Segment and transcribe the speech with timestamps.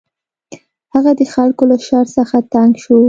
[0.93, 2.97] هغه د خلکو له شر څخه تنګ شو.